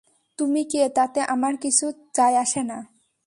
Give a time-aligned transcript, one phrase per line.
[0.37, 1.85] তুমি কে তাতে আমার কিছু
[2.15, 2.77] যায় আসে না।